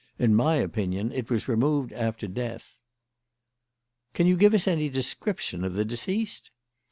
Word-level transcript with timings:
In 0.17 0.33
my 0.33 0.55
opinion 0.55 1.11
it 1.11 1.29
was 1.29 1.47
removed 1.47 1.93
after 1.93 2.27
death." 2.27 2.75
"Can 4.15 4.25
you 4.25 4.35
give 4.35 4.55
us 4.55 4.67
any 4.67 4.89
description 4.89 5.63
of 5.63 5.75
the 5.75 5.85
deceased?" 5.85 6.49